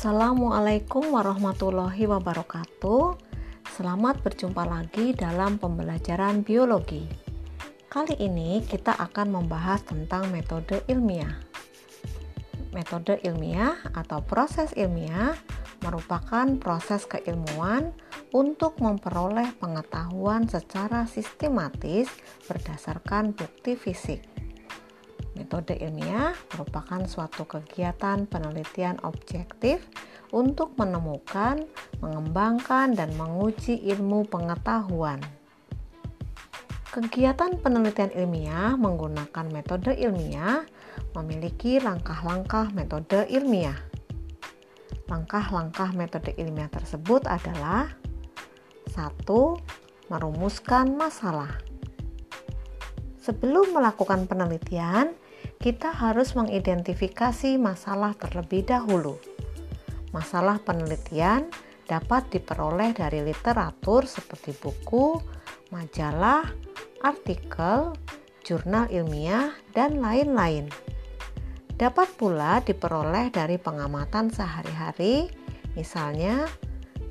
[0.00, 3.20] Assalamualaikum warahmatullahi wabarakatuh.
[3.76, 7.04] Selamat berjumpa lagi dalam pembelajaran biologi.
[7.84, 11.36] Kali ini kita akan membahas tentang metode ilmiah.
[12.72, 15.36] Metode ilmiah atau proses ilmiah
[15.84, 17.92] merupakan proses keilmuan
[18.32, 22.08] untuk memperoleh pengetahuan secara sistematis
[22.48, 24.39] berdasarkan bukti fisik.
[25.50, 29.82] Metode ilmiah merupakan suatu kegiatan penelitian objektif
[30.30, 31.66] untuk menemukan,
[31.98, 35.18] mengembangkan, dan menguji ilmu pengetahuan.
[36.94, 40.62] Kegiatan penelitian ilmiah menggunakan metode ilmiah
[41.18, 43.82] memiliki langkah-langkah metode ilmiah.
[45.10, 47.90] Langkah-langkah metode ilmiah tersebut adalah
[48.86, 49.26] 1.
[50.14, 51.58] Merumuskan masalah.
[53.18, 55.18] Sebelum melakukan penelitian,
[55.60, 59.20] kita harus mengidentifikasi masalah terlebih dahulu.
[60.08, 61.52] Masalah penelitian
[61.84, 65.20] dapat diperoleh dari literatur seperti buku,
[65.68, 66.48] majalah,
[67.04, 67.92] artikel,
[68.40, 70.72] jurnal ilmiah, dan lain-lain.
[71.76, 75.28] Dapat pula diperoleh dari pengamatan sehari-hari,
[75.76, 76.48] misalnya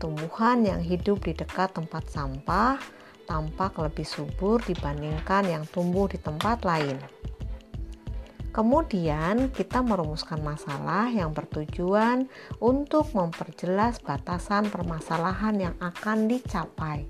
[0.02, 2.82] tumbuhan yang hidup di dekat tempat sampah
[3.30, 6.98] tampak lebih subur dibandingkan yang tumbuh di tempat lain.
[8.60, 12.28] Kemudian, kita merumuskan masalah yang bertujuan
[12.60, 17.08] untuk memperjelas batasan permasalahan yang akan dicapai.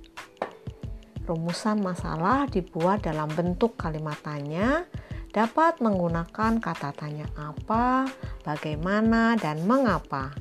[1.25, 4.85] Rumusan masalah dibuat dalam bentuk kalimat tanya,
[5.33, 8.05] dapat menggunakan kata tanya apa,
[8.45, 10.37] bagaimana, dan mengapa.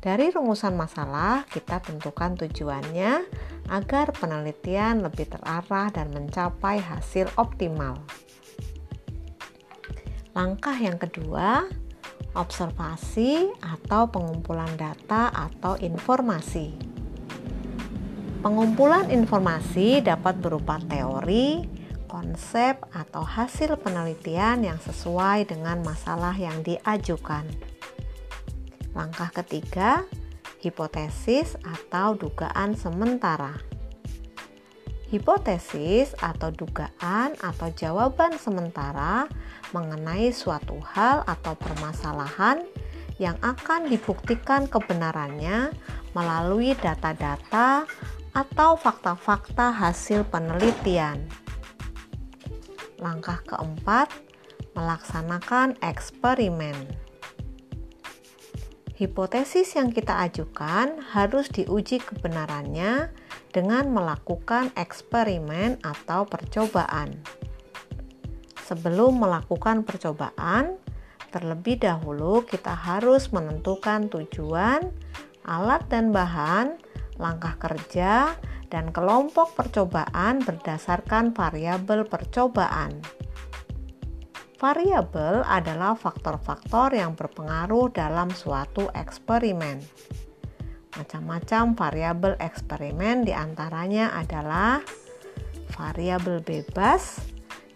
[0.00, 3.20] Dari rumusan masalah, kita tentukan tujuannya
[3.68, 8.00] agar penelitian lebih terarah dan mencapai hasil optimal.
[10.36, 11.68] Langkah yang kedua,
[12.36, 16.72] observasi atau pengumpulan data atau informasi.
[18.38, 21.66] Pengumpulan informasi dapat berupa teori,
[22.06, 27.44] konsep, atau hasil penelitian yang sesuai dengan masalah yang diajukan.
[28.94, 30.06] Langkah ketiga,
[30.62, 33.67] hipotesis atau dugaan sementara.
[35.08, 39.24] Hipotesis atau dugaan atau jawaban sementara
[39.72, 42.60] mengenai suatu hal atau permasalahan
[43.16, 45.72] yang akan dibuktikan kebenarannya
[46.12, 47.88] melalui data-data
[48.36, 51.24] atau fakta-fakta hasil penelitian.
[53.00, 54.12] Langkah keempat,
[54.76, 56.76] melaksanakan eksperimen.
[58.98, 63.08] Hipotesis yang kita ajukan harus diuji kebenarannya
[63.52, 67.16] dengan melakukan eksperimen atau percobaan.
[68.68, 70.76] Sebelum melakukan percobaan,
[71.32, 74.92] terlebih dahulu kita harus menentukan tujuan,
[75.48, 76.76] alat dan bahan,
[77.16, 78.36] langkah kerja,
[78.68, 83.00] dan kelompok percobaan berdasarkan variabel percobaan.
[84.58, 89.78] Variabel adalah faktor-faktor yang berpengaruh dalam suatu eksperimen.
[90.98, 94.82] Macam-macam variabel eksperimen di antaranya adalah
[95.78, 97.22] variabel bebas,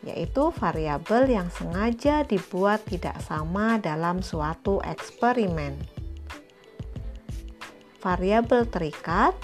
[0.03, 5.79] yaitu variabel yang sengaja dibuat tidak sama dalam suatu eksperimen.
[8.03, 9.39] Variabel terikat,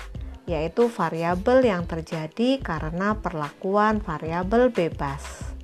[0.51, 5.55] yaitu variabel yang terjadi karena perlakuan variabel bebas.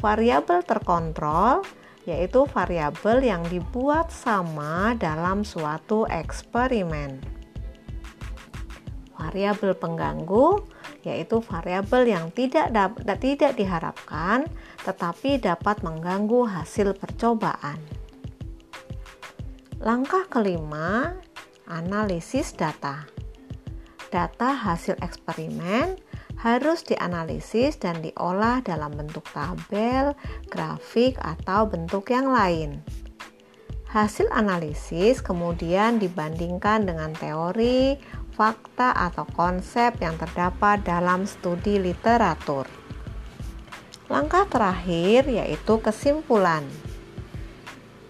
[0.00, 1.60] Variabel terkontrol,
[2.02, 7.22] yaitu variabel yang dibuat sama dalam suatu eksperimen.
[9.14, 10.66] Variabel pengganggu
[11.02, 12.70] yaitu variabel yang tidak
[13.22, 14.46] tidak diharapkan
[14.82, 17.78] tetapi dapat mengganggu hasil percobaan.
[19.82, 21.18] Langkah kelima,
[21.66, 23.06] analisis data.
[24.10, 25.98] Data hasil eksperimen
[26.42, 30.18] harus dianalisis dan diolah dalam bentuk tabel,
[30.50, 32.82] grafik, atau bentuk yang lain.
[33.94, 37.94] Hasil analisis kemudian dibandingkan dengan teori,
[38.34, 42.66] fakta, atau konsep yang terdapat dalam studi literatur.
[44.10, 46.66] Langkah terakhir yaitu kesimpulan.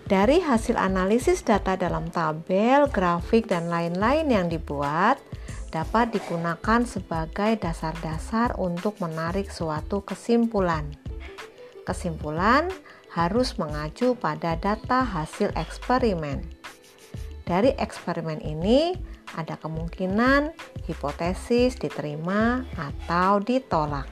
[0.09, 5.21] Dari hasil analisis data dalam tabel, grafik, dan lain-lain yang dibuat,
[5.73, 10.93] dapat digunakan sebagai dasar-dasar untuk menarik suatu kesimpulan.
[11.89, 12.69] Kesimpulan
[13.17, 16.45] harus mengacu pada data hasil eksperimen.
[17.49, 18.95] Dari eksperimen ini,
[19.33, 20.53] ada kemungkinan
[20.85, 24.07] hipotesis diterima atau ditolak.